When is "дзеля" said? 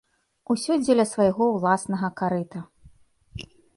0.85-1.05